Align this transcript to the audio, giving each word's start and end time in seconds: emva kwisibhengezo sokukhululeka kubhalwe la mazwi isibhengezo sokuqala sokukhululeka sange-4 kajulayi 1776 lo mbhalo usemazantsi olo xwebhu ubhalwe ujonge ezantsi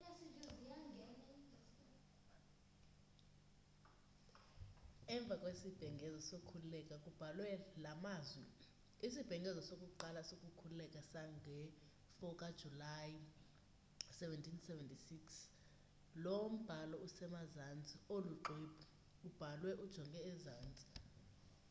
emva 5.15 5.35
kwisibhengezo 5.41 6.19
sokukhululeka 6.29 6.95
kubhalwe 7.05 7.49
la 7.83 7.93
mazwi 8.05 8.45
isibhengezo 9.07 9.61
sokuqala 9.69 10.19
sokukhululeka 10.29 10.99
sange-4 11.11 12.21
kajulayi 12.41 13.19
1776 14.17 16.21
lo 16.23 16.37
mbhalo 16.57 16.95
usemazantsi 17.07 17.95
olo 18.15 18.33
xwebhu 18.45 18.85
ubhalwe 19.27 19.71
ujonge 19.83 20.19
ezantsi 20.31 20.85